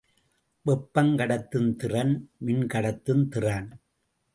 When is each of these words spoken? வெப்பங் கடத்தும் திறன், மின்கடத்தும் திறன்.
வெப்பங் 0.65 1.13
கடத்தும் 1.15 1.75
திறன், 1.75 2.31
மின்கடத்தும் 2.45 3.27
திறன். 3.27 3.81